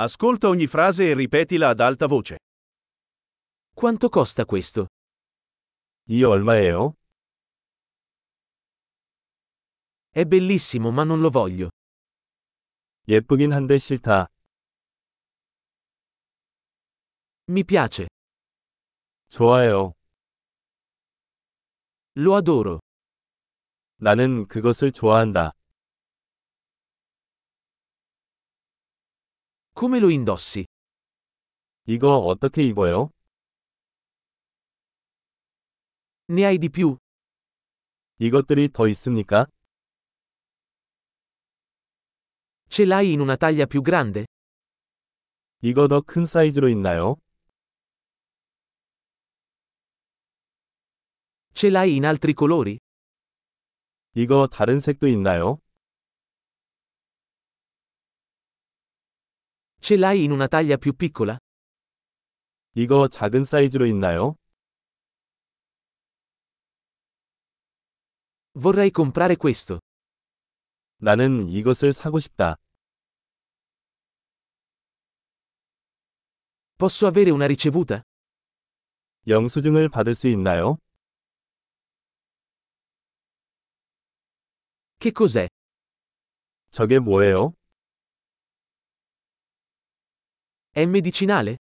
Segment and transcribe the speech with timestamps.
[0.00, 2.38] Ascolta ogni frase e ripetila ad alta voce.
[3.74, 4.86] Quanto costa questo?
[6.04, 6.94] 이 얼마예요?
[10.10, 11.70] È bellissimo ma non lo voglio.
[13.08, 14.28] 예쁘긴 한데 싫다.
[17.48, 18.06] Mi piace.
[19.28, 19.94] 좋아요.
[22.14, 22.78] Lo adoro.
[23.96, 25.54] 나는 그것을 좋아한다.
[29.77, 30.65] Come lo indossi?
[31.85, 33.09] 이거 어떻게 입어요?
[36.29, 36.97] Ne hai di più?
[38.19, 39.47] 이것들이 더 있습니까?
[42.69, 44.25] Ce l'hai in una taglia più grande?
[45.61, 47.17] 이거 더 큰 사이즈로 있나요?
[51.53, 52.79] Ce l'hai in altri colori?
[54.15, 55.59] 이거 다른 색도 있나요?
[59.81, 61.37] Ce l'hai in una taglia più piccola?
[62.75, 64.35] 이거 작은 사이즈로 있나요?
[68.55, 69.79] Vorrei comprare questo.
[70.97, 72.55] 나는 이것을 사고 싶다.
[76.77, 78.03] Posso avere una ricevuta?
[79.27, 80.77] 영수증을 받을 수 있나요?
[84.99, 85.47] Che cos'è?
[86.71, 87.53] 저게 뭐예요?
[90.77, 91.57] È medicinale?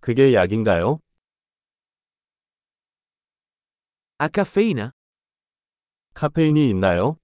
[0.00, 0.98] 그게 약인가요?
[4.18, 4.90] Ha caffeina?
[6.14, 7.16] 카페인이 있나요?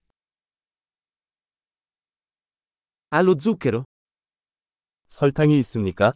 [3.13, 3.85] Ha lo zucchero?
[5.09, 6.15] 설탕이 있습니까?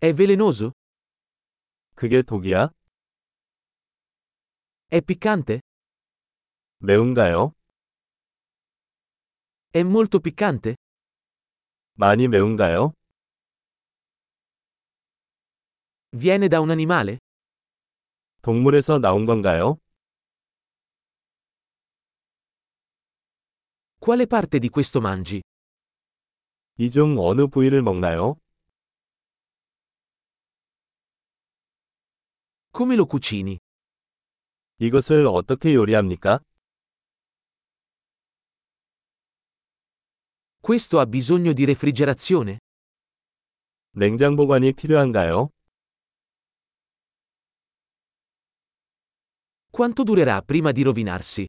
[0.00, 0.72] È velenoso?
[1.94, 2.70] 그게 독이야?
[4.88, 5.60] È piccante?
[6.78, 7.52] 매운가요?
[9.70, 10.76] È molto piccante?
[11.95, 12.93] 많이 매운가요?
[16.13, 17.17] Viene da un animale?
[18.41, 19.77] 동물에서 나온 건가요?
[23.99, 25.41] Quale parte di questo mangi?
[26.79, 28.35] 이 중 어느 부위를 먹나요?
[32.75, 33.59] Come lo cucini?
[34.79, 36.39] 이것을 어떻게 요리합니까?
[40.70, 42.58] Questo ha bisogno di refrigerazione?
[43.92, 45.48] 냉장 보관이 필요한가요?
[49.70, 51.46] Quanto durerà prima di rovinarsi?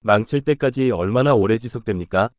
[0.00, 2.30] 망칠 때까지 얼마나 오래 지속됩니까?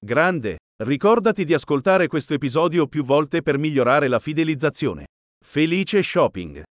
[0.00, 0.58] Grande!
[0.82, 5.06] Ricordati di ascoltare questo episodio più volte per migliorare la fidelizzazione.
[5.42, 6.64] Felice shopping!